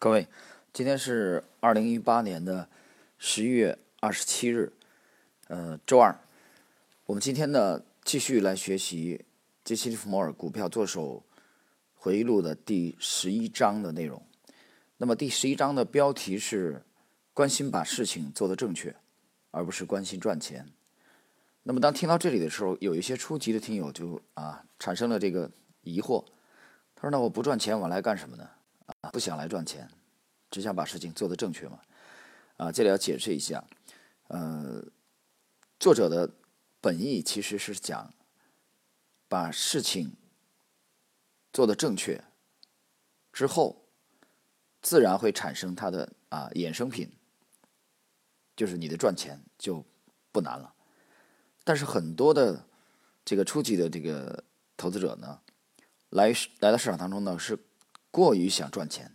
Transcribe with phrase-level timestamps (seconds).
[0.00, 0.28] 各位，
[0.72, 2.68] 今天是二零一八年的
[3.18, 4.72] 十一月二十七日，
[5.48, 6.16] 呃，周二。
[7.06, 9.24] 我们今天呢，继续来学习
[9.64, 11.24] 杰西·利弗摩尔《股票作手
[11.96, 14.22] 回忆录》的第十一章的内容。
[14.98, 16.84] 那么第十一章的标题是
[17.34, 18.94] “关心把事情做得正确，
[19.50, 20.64] 而不是关心赚钱”。
[21.64, 25.50] 那么当听到这里的时候，有一些初级的听友就啊产生了这个
[25.82, 26.24] 疑惑，
[26.94, 28.48] 他说：“那我不赚钱，我来干什么呢？”
[29.00, 29.88] 啊，不想来赚钱，
[30.50, 31.80] 只想把事情做得正确嘛。
[32.56, 33.64] 啊，这里要解释一下，
[34.26, 34.82] 呃，
[35.78, 36.28] 作者的
[36.80, 38.12] 本意其实是讲
[39.28, 40.16] 把事情
[41.52, 42.24] 做得正确
[43.32, 43.84] 之后，
[44.82, 47.12] 自然会产生它的啊衍生品，
[48.56, 49.86] 就是你的赚钱就
[50.32, 50.74] 不难了。
[51.62, 52.66] 但是很多的
[53.24, 54.42] 这个初级的这个
[54.76, 55.40] 投资者呢，
[56.08, 57.56] 来来到市场当中呢是。
[58.18, 59.12] 过于想赚钱，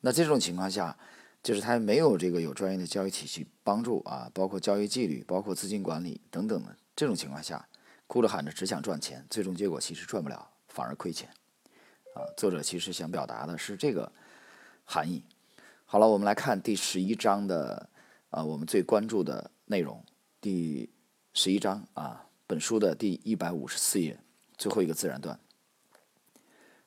[0.00, 0.96] 那这种情况下，
[1.42, 7.68] 就是他没有这个有专业的交易体系帮助啊，包括交易纪律、包括资金管理等等的这种情况下，
[8.06, 11.28] 哭着喊着只想赚钱，最终结果其实赚不了，反而亏钱
[12.14, 12.22] 啊。
[12.36, 14.12] 作者其实想表达的是这个
[14.84, 15.22] 含义。
[15.84, 17.88] 好了，我们来看第十一章的
[18.30, 20.04] 啊，我们最关注的内容，
[20.40, 20.90] 第
[21.32, 24.18] 十一章啊，本书的第一百五十四页
[24.58, 25.38] 最后一个自然段。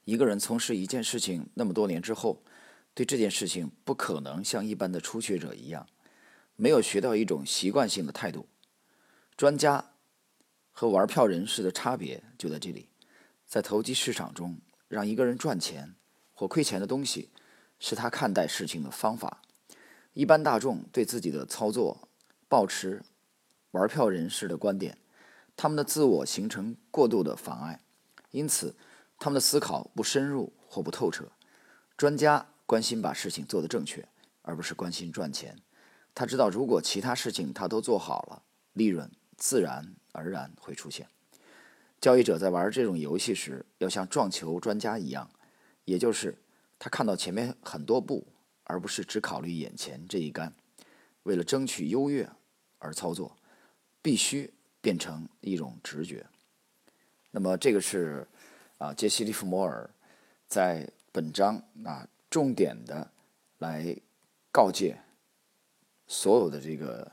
[0.10, 2.42] 一个人从事一件事情那么多年之后，
[2.96, 5.86] 对这件事情不可能像一般的初学者一样，
[6.56, 8.48] 没有学到一种习惯性的态度。
[9.38, 9.92] 专家
[10.72, 12.90] 和玩票人士的差别就在这里，
[13.46, 15.94] 在投机市场中，让一个人赚钱
[16.34, 17.30] 或亏钱的东西，
[17.78, 19.44] 是他看待事情的方法。
[20.14, 22.10] 一般大众对自己的操作
[22.48, 23.04] 抱持
[23.70, 24.98] 玩票人士的观点，
[25.56, 27.80] 他们的自我形成过度的妨碍，
[28.32, 28.76] 因此。
[29.20, 31.30] 他们的思考不深入或不透彻。
[31.98, 34.08] 专家关心把事情做得正确，
[34.42, 35.58] 而不是关心赚钱。
[36.16, 41.10] 他知道，如果其他事情他都做好了，利润自然而然会出现。
[42.00, 45.30] 交易者在玩这种游戏时，要像撞球专家一样，
[45.84, 46.38] 也就是
[46.80, 48.26] 他看到前面很多步，
[48.64, 50.56] 而不是只考虑眼前这一杆。
[51.24, 52.30] 为了争取优越
[52.78, 53.36] 而操作，
[54.02, 56.26] 必须变成一种直觉。
[57.32, 58.26] 那么，这个是。
[58.80, 59.90] 啊，杰西·利弗摩尔
[60.48, 63.12] 在本章啊，重点的
[63.58, 63.96] 来
[64.54, 64.98] 告诫
[66.08, 67.12] 所有的这个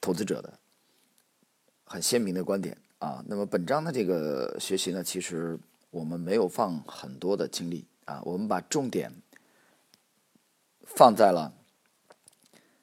[0.00, 0.58] 投资者的
[1.84, 3.22] 很鲜明的观点啊。
[3.26, 5.58] 那么本章的这个学习呢，其实
[5.90, 9.12] 我们没有放很多的精力啊，我们把重点
[10.84, 11.52] 放在了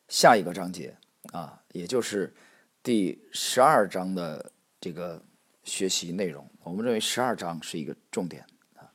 [0.09, 0.97] 下一个章节
[1.31, 2.35] 啊，也就是
[2.83, 4.51] 第十二章的
[4.81, 5.23] 这个。
[5.65, 8.45] 学习内容，我们认为十二章是一个重点
[8.75, 8.87] 啊。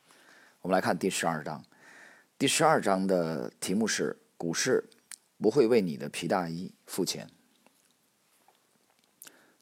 [0.63, 1.63] 我们来看第十二章，
[2.39, 4.89] 第十二章的题目是“股市
[5.39, 7.29] 不会为你的皮大衣付钱”。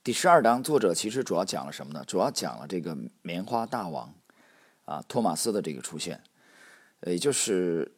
[0.05, 2.05] 第十二章作者其实主要讲了什么呢？
[2.07, 4.15] 主要讲了这个棉花大王
[4.85, 6.23] 啊，托马斯的这个出现，
[7.03, 7.93] 也就是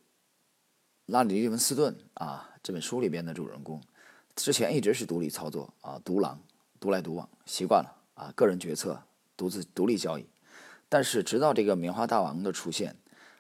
[1.07, 3.83] 拉里·利文斯顿啊，这本书里边的主人公，
[4.35, 6.41] 之前一直是独立操作啊，独狼，
[6.79, 7.97] 独来独往，习惯了。
[8.21, 9.03] 啊，个人决策，
[9.35, 10.27] 独自独立交易，
[10.91, 12.95] 但是直到这个棉花大王的出现，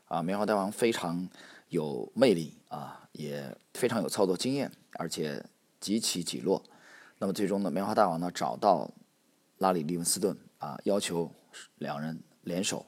[0.06, 1.28] 啊，棉花大王非常
[1.68, 5.44] 有魅力啊，也非常有操作经验，而且
[5.78, 6.62] 极起起落。
[7.18, 8.90] 那么最终呢，棉花大王呢找到
[9.58, 11.30] 拉里·利文斯顿啊，要求
[11.74, 12.86] 两人联手。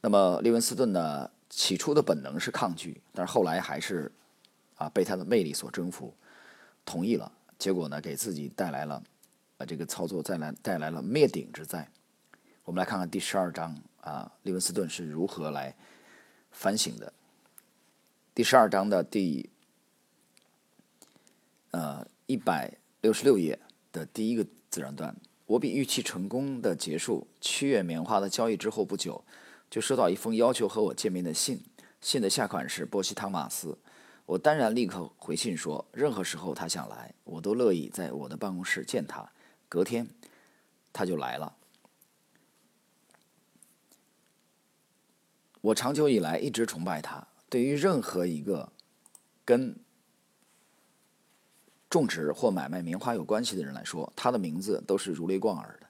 [0.00, 4.10] 那么利文斯顿呢，起初的本能是抗拒，但是后来还是
[4.74, 6.12] 啊被他的魅力所征服，
[6.84, 7.30] 同意了。
[7.56, 9.00] 结果呢，给自己带来了。
[9.58, 11.88] 啊，这个操作再来带来了灭顶之灾。
[12.64, 15.74] 我们来看看第十二章啊，利文斯顿是如何来
[16.50, 17.12] 反省的。
[18.34, 19.48] 第十二章的第
[21.70, 23.58] 呃一百六十六页
[23.92, 25.14] 的第一个自然段，
[25.46, 29.24] 我比预期成功的结束七月棉花的交易之后不久，
[29.70, 31.62] 就收到一封要求和我见面的信。
[32.00, 33.78] 信的下款是波西汤马斯。
[34.26, 39.30] 我当然立刻回信说，任何时候他想来，我都乐意在我的办公室见他。
[39.74, 40.08] 隔天，
[40.92, 41.56] 他就来了。
[45.60, 47.26] 我长久以来一直崇拜他。
[47.48, 48.70] 对于任何一个
[49.44, 49.74] 跟
[51.90, 55.88] 种植或买卖棉花有关系的人来说，他的名字都是如雷贯耳的。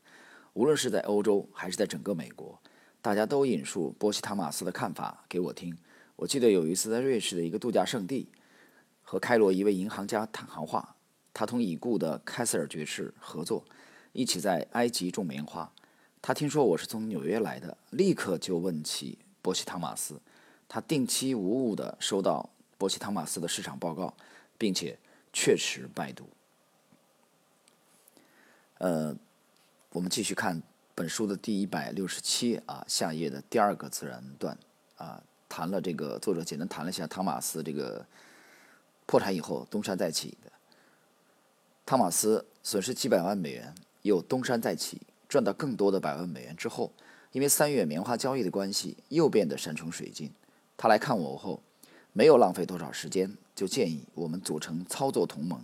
[0.54, 2.58] 无论是在欧洲还是在整个美国，
[3.02, 5.76] 大家都引述波西·塔马斯的看法给我听。
[6.16, 8.30] 我记得有一次在瑞士的一个度假胜地，
[9.02, 10.96] 和开罗一位银行家谈行话。
[11.34, 13.64] 他同已故的凯瑟尔爵士合作，
[14.12, 15.70] 一起在埃及种棉花。
[16.22, 20.18] 他听说我是从纽约来的，立刻就问起波西·汤马斯。
[20.68, 22.48] 他定期无误地收到
[22.78, 24.14] 波西·汤马斯的市场报告，
[24.56, 24.96] 并且
[25.32, 26.28] 确实拜读。
[28.78, 29.14] 呃，
[29.90, 30.62] 我们继续看
[30.94, 34.56] 本书的第一百六十七啊下页的第二个自然段
[34.96, 38.06] 啊，谈了这个作者简单谈了一下汤马斯这个
[39.04, 40.50] 破产以后东山再起的。
[41.86, 46.90] 汤马斯损失几百万美元，又东山再起，赚到更多的百万美元之后，
[47.32, 50.32] 因为三月棉花交易的关系，又变得山穷水尽。
[50.78, 51.62] 他来看我后，
[52.14, 55.62] 没有浪费多少时间，就建议我们组成操作同盟。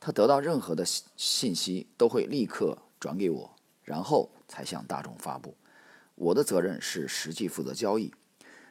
[0.00, 3.50] 他得到任何的信信息，都会立刻转给我，
[3.84, 5.54] 然后才向大众发布。
[6.14, 8.14] 我的责任是实际负责交易，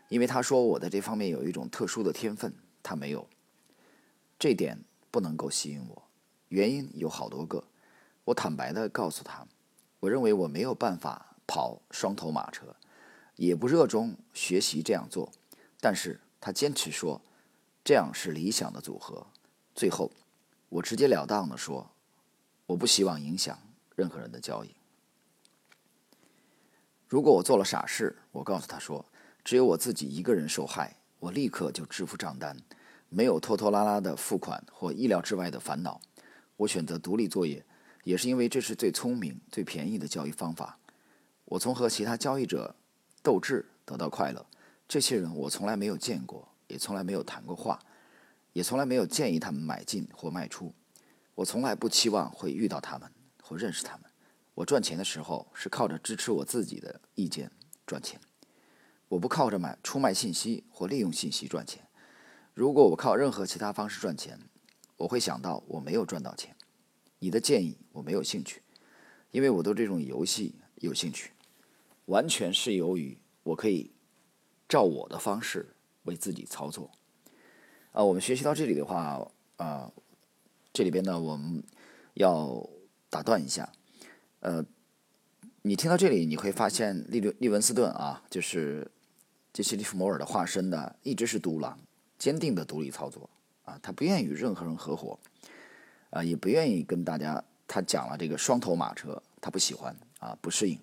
[0.09, 2.51] 因为他说我在这方面有一种特殊的天分，
[2.81, 3.27] 他没有。
[4.39, 4.79] 这点
[5.11, 6.03] 不能够吸引我，
[6.49, 7.63] 原因有好多个。
[8.25, 9.47] 我坦白的告诉他，
[9.99, 12.75] 我认为我没有办法跑双头马车，
[13.35, 15.31] 也不热衷学习这样做。
[15.79, 17.21] 但是他坚持说，
[17.83, 19.27] 这样是理想的组合。
[19.73, 20.11] 最后。
[20.69, 21.89] 我直截了当的说，
[22.65, 23.57] 我不希望影响
[23.95, 24.75] 任何人的交易。
[27.07, 29.05] 如果我做了傻事，我告诉他说，
[29.45, 32.57] 只有我自己一个人受害，我立刻就支付账单，
[33.07, 36.01] 没有拖拖拉拉的付款或意料之外的烦恼。
[36.57, 37.65] 我选择独立作业，
[38.03, 40.77] 也是因为这是最聪明、最便宜的交易方法。
[41.45, 42.75] 我从和其他交易者
[43.23, 44.45] 斗智得到快乐。
[44.87, 47.79] 这些人我从来没有见过，也从来没有谈过话。
[48.53, 50.73] 也从来没有建议他们买进或卖出，
[51.35, 53.07] 我从来不期望会遇到他们
[53.43, 54.09] 或认识他们。
[54.55, 57.51] 我赚钱的时候是靠着支持我自己的意见
[57.85, 58.19] 赚钱，
[59.09, 61.87] 我不靠着买出卖信息或利用信息赚钱。
[62.55, 64.39] 如果我靠任何其他方式赚钱，
[64.97, 66.55] 我会想到我没有赚到钱。
[67.19, 68.61] 你的建议我没有兴趣，
[69.31, 71.31] 因为我对这种游戏有兴趣，
[72.05, 73.91] 完全是由于我可以
[74.69, 76.91] 照我的方式为自己操作。
[77.91, 79.91] 啊，我们学习到这里的话，啊，
[80.71, 81.63] 这里边呢，我们
[82.13, 82.69] 要
[83.09, 83.71] 打断一下。
[84.41, 84.63] 呃，
[85.63, 88.91] 你听到这里，你会发现利利文斯顿啊，就是
[89.51, 91.79] 杰西·利弗摩尔的化身的，一直是独狼，
[92.19, 93.27] 坚定的独立操作
[93.67, 95.19] 啊，他不愿意与任何人合伙，
[96.09, 97.43] 啊，也不愿意跟大家。
[97.67, 100.79] 他讲了这个双头马车，他不喜欢啊，不适应。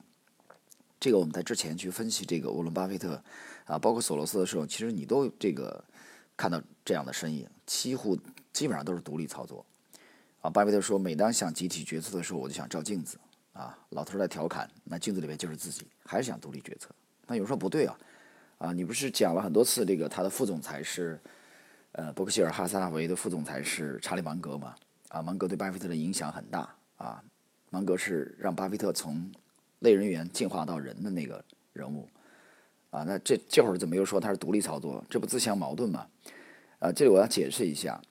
[1.01, 3.21] 这个我们在之前去分析这个沃伦·巴菲特
[3.65, 5.83] 啊，包括索罗斯的时候，其实你都这个。
[6.37, 8.19] 看到这样的身影，几乎
[8.53, 9.65] 基本上都是独立操作。
[10.41, 13.17] 啊，巴菲特说，每当想集体决策的时候，我就想照镜子。
[13.53, 16.89] 啊，老头在调侃，那镜子里面就是自己，还是想独立决策。
[17.29, 17.97] 那有人说不对啊，
[18.59, 21.21] 啊，你不是讲了很多次这个他的副总裁是，
[21.97, 24.75] 呃，伯克希尔哈撒韦的副总裁是查理芒格嘛？
[25.11, 26.75] 啊，芒格对巴菲特的影响很大。
[26.97, 27.23] 啊，
[27.71, 29.31] 芒格是让巴菲特从
[29.79, 32.09] 类人猿进化到人的那个人物。
[32.91, 35.05] 啊，那这这会儿怎么又说他是独立操作？
[35.09, 36.09] 这不自相矛盾吗？
[36.81, 38.03] 啊，这里我要解释一下，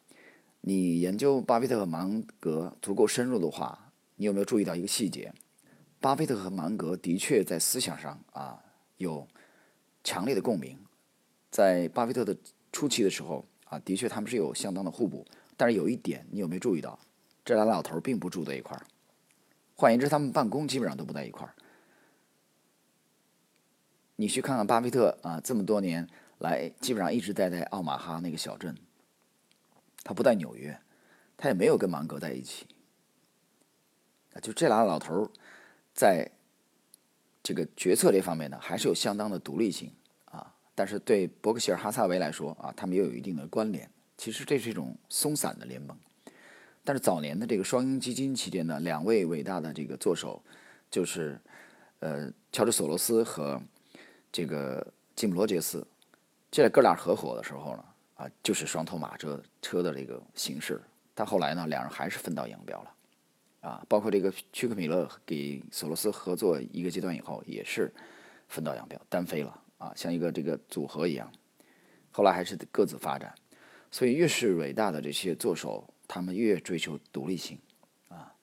[0.62, 5.33] 你研究巴菲特和芒格足够深入的话，你有没有注意到一个细节？
[6.00, 8.63] 巴菲特和芒格的确在思想上啊
[8.95, 9.27] 有
[10.06, 10.77] 强烈的共鸣，
[11.51, 12.36] 在巴菲特的
[12.71, 15.25] 初期的时候啊，的确他们是有相当的互补。
[15.58, 17.00] 但是有一点，你有没有注意到？
[17.46, 18.86] 这俩老头并不住在一块儿，
[19.75, 21.54] 换言之，他们办公基本上都不在一块儿。
[24.16, 28.77] 你去看看巴菲特啊，这么多年来基本上一直待在奥马哈那个小镇，
[30.03, 30.80] 他不在纽约，
[31.36, 32.65] 他也没有跟芒格在一起。
[34.42, 35.30] 就这俩老头，
[35.94, 36.32] 在
[37.44, 39.92] 这个决策这方面呢，还是有相当的独立性。
[40.75, 43.89] 但是对伯克希尔哈萨维来说啊，他们也有一定的关联。
[44.18, 45.98] 其实这是一种松散的联盟。
[46.84, 50.42] 但是早年的这个双鹰基金期间呢，两位伟大的这个作手，
[50.89, 51.39] 就是
[52.00, 53.62] 呃乔治索罗斯和。
[54.36, 54.84] 这个
[55.15, 55.86] 吉姆罗杰斯，
[56.50, 60.82] 这哥俩合伙的时候呢，啊，就是双头马车车的这个形式。
[61.13, 67.94] 但后来呢，两人还是分道扬镳了，啊，包括这个屈克米勒给索罗斯合作一个阶段以后，也是
[68.48, 71.30] 分道扬镳，单飞了，啊，像一个这个组合一样。
[72.12, 73.36] 后来还是各自发展。
[73.92, 77.60] 所以越是伟大的这些作手，他们越追求独立性。
[78.08, 78.34] 啊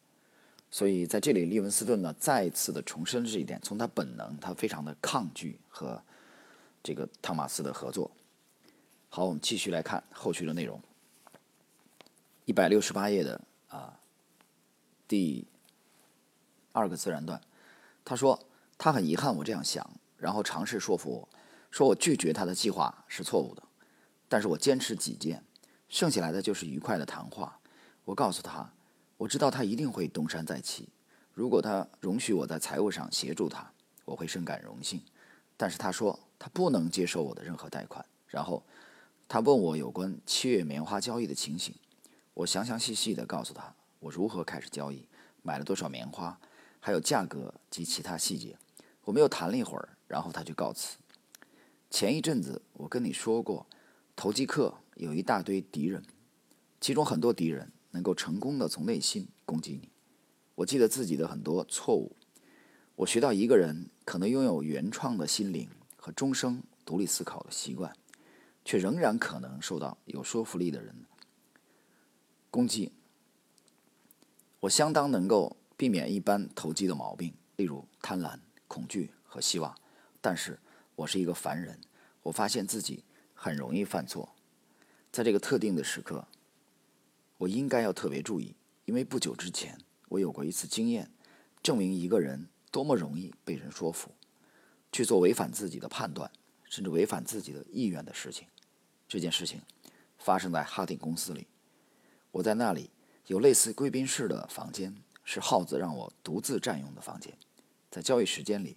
[0.70, 3.58] 所以在这里，利文斯顿呢再一次的重申这一点。
[3.62, 6.00] 从他本能，他非常的抗拒和
[6.82, 8.10] 这个汤马斯的合作。
[9.08, 10.80] 好，我们继续来看后续的内容。
[12.44, 13.98] 一百六十八页的啊
[15.08, 15.44] 第
[16.70, 17.40] 二个自然段，
[18.04, 18.38] 他说
[18.78, 21.28] 他很遗憾我这样想，然后尝试说服我，
[21.72, 23.62] 说我拒绝他的计划是错误的，
[24.28, 25.42] 但是我坚持己见，
[25.88, 27.58] 剩下来的就是愉快的谈话。
[28.04, 28.72] 我告诉他。
[29.20, 30.88] 我知道他一定会东山再起。
[31.34, 33.70] 如果他容许我在财务上协助他，
[34.06, 35.02] 我会深感荣幸。
[35.58, 38.02] 但是他说他不能接受我的任何贷款。
[38.28, 38.64] 然后
[39.28, 41.74] 他问我有关七月棉花交易的情形，
[42.32, 45.06] 我详详细细地告诉他我如何开始交易，
[45.42, 46.40] 买了多少棉花，
[46.80, 48.56] 还有价格及其他细节。
[49.04, 50.98] 我们又谈了一会儿，然后他就告辞。
[51.88, 53.64] 前一阵子我跟你说过，
[54.16, 56.02] 投机客有一大堆敌人，
[56.80, 59.88] 其中很多敌人能够成功的从内心攻击你。
[60.56, 62.16] 我记得自己的很多错误，
[62.96, 67.96] 我学到一个人可能拥有原创的心灵和终生独立思考的习惯，
[68.64, 71.06] 却仍然可能受到有说服力的人
[72.50, 72.90] 攻击。
[74.58, 78.38] 我相当能够避免一般投机的毛病，例如贪婪、
[78.68, 79.74] 恐惧和希望，
[80.20, 80.58] 但是。
[80.96, 81.80] 我是一个凡人，
[82.24, 84.34] 我发现自己很容易犯错。
[85.10, 86.28] 在这个特定的时刻，
[87.38, 89.78] 我应该要特别注意，因为不久之前
[90.10, 91.10] 我有过一次经验，
[91.62, 94.10] 证明一个人多么容易被人说服，
[94.92, 96.30] 去做违反自己的判断，
[96.64, 98.46] 甚至违反自己的意愿的事情。
[99.08, 99.62] 这件事情
[100.18, 101.46] 发生在哈丁公司里，
[102.30, 102.90] 我在那里
[103.28, 107.32] 有类似贵宾室的房间，是耗子让我独自占用的房间，
[107.90, 108.76] 在交易时间里。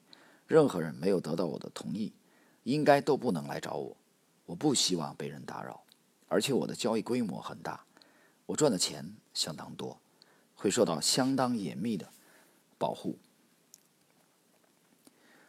[0.53, 2.13] 任何人没有得到我的同意，
[2.61, 3.97] 应该都不能来找我。
[4.45, 5.83] 我不希望被人打扰，
[6.27, 7.83] 而且我的交易规模很大，
[8.45, 9.99] 我赚的钱相当多，
[10.53, 12.07] 会受到相当严密的
[12.77, 13.17] 保护。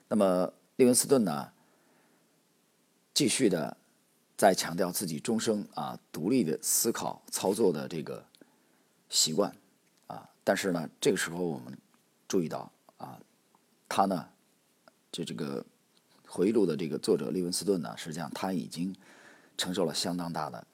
[0.08, 1.52] 那么利文斯顿呢？
[3.12, 3.76] 继续的
[4.38, 8.25] 在强调自己终生啊独立的思考操作的这个
[9.11, 9.54] 习惯
[10.06, 11.76] 啊，但是呢，这个时候我们
[12.26, 13.20] 注意到啊，
[13.87, 14.30] 他呢。
[15.14, 15.64] 就这个
[16.26, 18.92] 回忆录的这个作者利文斯顿呢，实际上他已经
[19.56, 20.66] 承受了相当大的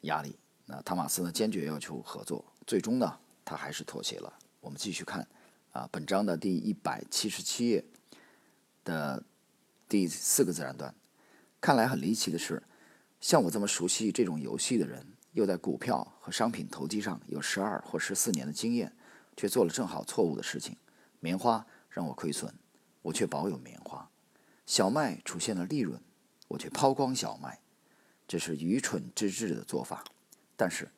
[0.00, 0.36] 压力。
[0.66, 4.32] 那汤马斯呢，坚决要求合作，最终呢，他还是妥协了。
[4.60, 5.24] 我们继续看
[5.70, 7.84] 啊，本章的第一百七十七页
[8.82, 9.22] 的
[9.88, 10.92] 第四个自然段。
[11.60, 12.60] 看来很离奇的是，
[13.20, 18.92] 像我这么熟悉这种游戏的人，又在股票和商品投机上有十二或十四年的经验，
[19.36, 20.76] 却做了正好错误的事情。
[21.20, 22.52] 棉花让我亏损。
[23.04, 24.08] 我却保有棉花，
[24.64, 26.00] 小麦出现了利润，
[26.48, 27.60] 我却抛光小麦，
[28.26, 30.02] 这是愚蠢之至的做法。
[30.56, 30.90] 但是，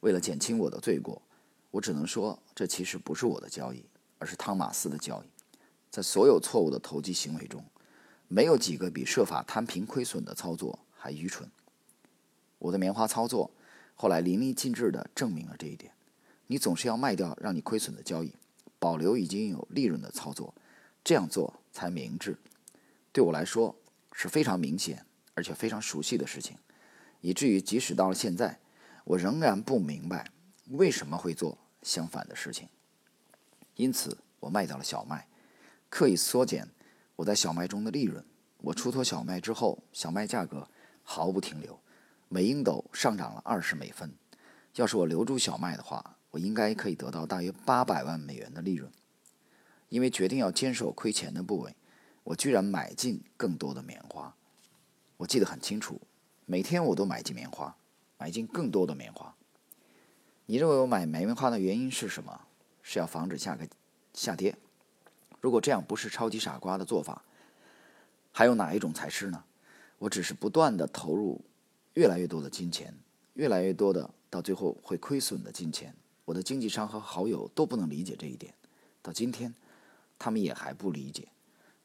[0.00, 1.22] 为了减轻我的罪过，
[1.70, 3.84] 我只能说，这其实不是我的交易，
[4.18, 5.26] 而是汤马斯的交易。
[5.88, 7.64] 在所有错误的投机行为中，
[8.26, 11.48] 没有几个比设法摊平亏损的操作还愚蠢。
[12.58, 13.52] 我的棉花操作
[13.94, 15.92] 后来淋漓尽致地证明了这一点。
[16.48, 18.34] 你总是要卖掉让你亏损的交易，
[18.80, 20.52] 保留已经有利润的操作。
[21.04, 22.36] 这样做才明智，
[23.12, 23.74] 对我来说
[24.12, 25.04] 是非常明显
[25.34, 26.56] 而且非常熟悉的事情，
[27.20, 28.60] 以至于即使到了现在，
[29.04, 30.30] 我仍然不明白
[30.70, 32.68] 为什么会做相反的事情。
[33.74, 35.26] 因此，我卖掉了小麦，
[35.88, 36.68] 刻意缩减
[37.16, 38.24] 我在小麦中的利润。
[38.58, 40.68] 我出脱小麦之后，小麦价格
[41.02, 41.80] 毫不停留，
[42.28, 44.14] 每英斗上涨了二十美分。
[44.76, 48.92] 要是我留住小麦的话，我应该可以得到大约八百万美元的利润。
[49.92, 51.76] 因为决定要坚守亏钱的部位，
[52.24, 54.34] 我居然买进更多的棉花。
[55.18, 56.00] 我记得很清楚，
[56.46, 57.76] 每天我都买进棉花，
[58.16, 59.36] 买进更多的棉花。
[60.46, 62.40] 你认为我买棉花的原因是什么？
[62.80, 63.68] 是要防止下个
[64.14, 64.56] 下跌？
[65.42, 67.22] 如果这样不是超级傻瓜的做法，
[68.32, 69.44] 还有哪一种才是呢？
[69.98, 71.44] 我只是不断的投入
[71.92, 72.94] 越来越多的金钱，
[73.34, 75.94] 越来越多的到最后会亏损的金钱。
[76.24, 78.54] 我的经纪商和好友都不能理解这一点，
[79.02, 79.54] 到今天。
[80.22, 81.26] 他们也还不理解。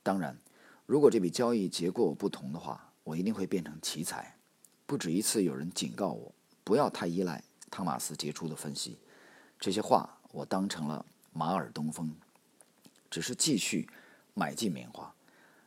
[0.03, 0.37] 当然，
[0.85, 4.37] 如果这笔交易结果不同的话，我一定会变成奇才。
[4.85, 6.31] 不止一次有人警告我，
[6.63, 8.99] 不要太依赖汤马斯杰出的分析。
[9.59, 11.03] 这些话我当成了
[11.33, 12.15] 马耳东风，
[13.09, 13.89] 只是继续
[14.35, 15.11] 买进棉花，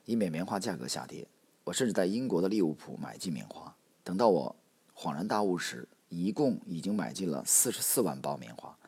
[0.05, 1.27] 以免棉花价格下跌。
[1.65, 3.75] 我甚至在英国的利物浦买进棉花。
[4.05, 4.55] 等到我
[4.95, 8.79] 恍然大悟时，一共已经买进了四十四万包棉花。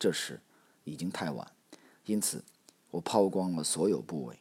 [0.00, 0.40] 这时
[0.82, 1.46] 已经太晚，
[2.06, 2.42] 因此。
[2.90, 4.38] 我抛光了所有部位，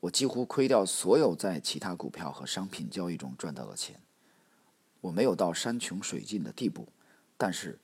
[0.00, 4.00] 我几乎亏掉所有在其他股票和商品交易中赚到的钱。
[5.00, 6.88] 我没有到山穷水尽的地步，
[7.36, 7.78] 但是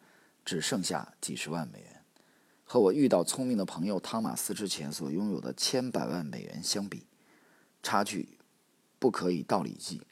[0.44, 2.02] 只剩下几十万美元。
[2.64, 7.06] 和我遇到聪明的朋友汤马斯之前所拥有的千百万美元相比，
[7.82, 8.38] 差距
[8.98, 10.02] 不可以道理计。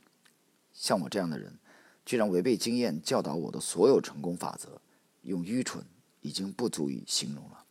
[0.73, 1.59] 像我这样的人，
[2.05, 4.81] 居然违背经验教导我的所有成功法则，
[5.23, 5.85] 用愚蠢
[6.21, 7.65] 已经不足以形容了。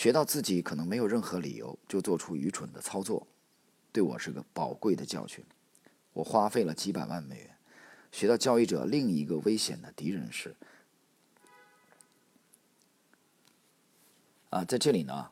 [0.00, 3.26] 学到自己可能没有任何理由就做出愚蠢的操作，
[3.92, 5.44] 对我是个宝贵的教训。
[6.14, 7.54] 我花费了几百万美元，
[8.10, 10.56] 学到交易者另一个危险的敌人是。
[14.48, 15.30] 啊，在这里呢，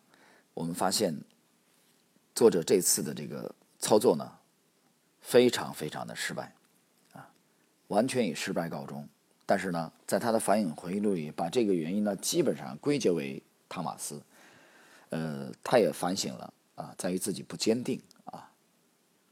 [0.53, 1.19] 我们发现
[2.35, 4.31] 作者这次的这个操作呢，
[5.23, 6.55] 非常非常的失败，
[7.15, 7.27] 啊，
[7.87, 9.09] 完全以失败告终。
[9.47, 14.23] 但是呢，在他的反应回忆录里，把这个原因呢，基本上归结为汤马斯。
[15.11, 18.51] 呃，他也反省了啊，在于自己不坚定啊，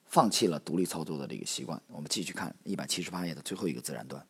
[0.06, 1.80] 放弃了独立操作的这个习惯。
[1.88, 4.26] 我们继续看一百七十八页的最后一个自然段，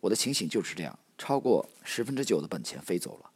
[0.00, 3.30] 我的情形就是这样，超过十分之九的本钱飞走了。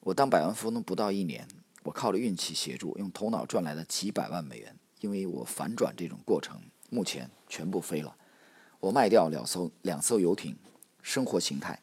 [0.00, 1.46] 我当百万富翁不到一年，
[1.82, 8.16] 我靠着运气协助，用头脑赚来的几百万美元，因为我反转这种过程，目前全部飞了。
[8.78, 10.56] 我卖掉两艘两艘游艇，
[11.02, 11.82] 生活形态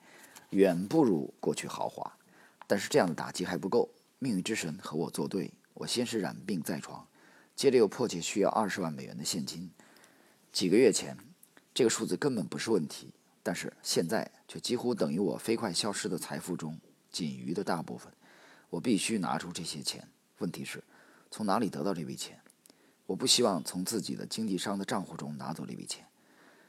[0.52, 2.18] 远不如过去豪华，
[2.66, 3.90] 但是这样的打击还不够。
[4.24, 7.06] 命运之神和我作对，我先是染病在床，
[7.58, 9.70] 接着又迫切需要二十万美元的现金。
[10.54, 11.18] 几个月前，
[11.74, 13.12] 这个数字根本不是问题，
[13.44, 16.80] 但是现在却几乎等于我飞快消失的财富中
[17.12, 18.14] 仅余的大部分。
[18.70, 20.08] 我必须拿出这些钱。
[20.38, 20.82] 问题是，
[21.30, 22.40] 从哪里得到这笔钱？
[23.06, 26.08] 我不希望从自己的经纪商的账户中拿走这笔钱。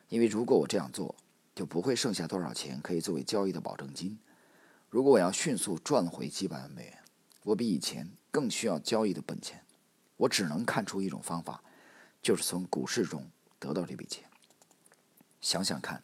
[0.09, 1.15] 因为如果我这样做，
[1.55, 4.19] 就不会剩下多少钱可以作为交易的保证金。
[4.91, 6.99] 如果我要迅速赚回几百万美元，
[7.45, 9.65] 我比以前更需要交易的本钱。
[10.17, 11.63] 我只能看出一种方法，
[12.21, 14.25] 就是从股市中得到这笔钱。
[15.41, 16.03] 想想看，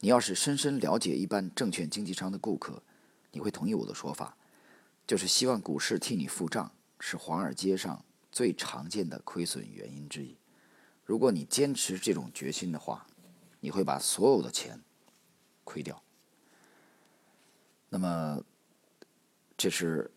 [0.00, 2.82] 你要是深深了解一般证券经纪商的顾客，
[3.32, 4.36] 你会同意我的说法，
[5.06, 10.38] 就是希望股市替你付账是华尔街上最常见的亏损原因之一。
[11.04, 13.06] 如果你坚持这种决心的话，
[13.60, 14.80] 你会把所有的钱
[15.64, 16.02] 亏掉。
[17.88, 18.42] 那么，
[19.56, 20.10] 这是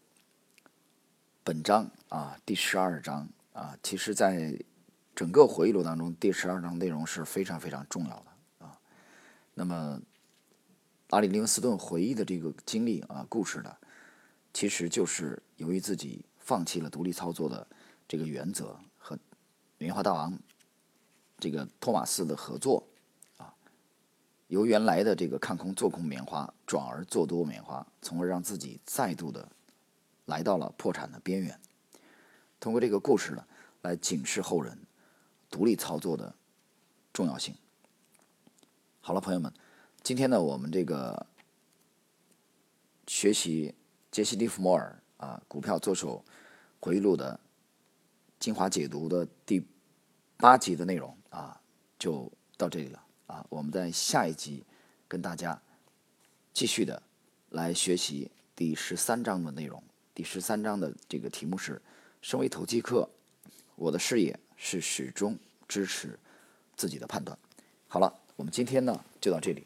[1.49, 3.75] 本章啊第十二章啊。
[3.81, 4.55] 其实，在
[5.15, 8.79] 整个回忆录当中，第十二章内容是非常非常重要的啊。
[9.55, 9.99] 那么，
[11.09, 13.75] 阿里·林斯顿回忆的这个经历啊故事呢，
[14.53, 17.65] 其实就是由于自己放弃了独立操作的
[18.07, 19.17] 这个原则和
[19.79, 20.37] 棉花大王。
[21.39, 22.87] 这个托马斯的合作，
[23.37, 23.51] 啊，
[24.49, 29.49] 由原来的这个看空做空棉花，转而做多棉花，从而让自己再度的
[30.29, 31.59] 来到了破产的边缘。
[32.59, 33.45] 通过这个故事呢，
[33.81, 34.77] 来警示后人
[35.49, 36.33] 独立操作的
[37.11, 37.55] 重要性。
[39.01, 39.51] 好了，朋友们，
[40.03, 41.25] 今天呢，我们这个
[43.07, 43.73] 学习
[44.11, 46.23] 杰西·利弗莫尔啊股票作手
[46.79, 47.39] 回忆录的
[48.39, 49.65] 精华解读的第
[50.37, 51.17] 八集的内容。
[51.29, 51.61] 啊，
[51.99, 53.45] 就到这里了啊！
[53.49, 54.65] 我们在下一集
[55.07, 55.61] 跟大家
[56.53, 57.03] 继续的
[57.49, 59.83] 来学习第十三章的内容。
[60.19, 61.81] 第十三章的这个题目是：
[62.21, 63.09] 身为投机客，
[63.77, 66.19] 我的视野是始终支持
[66.75, 67.39] 自己的判断。
[67.87, 69.65] 好了，我们今天呢就到这里。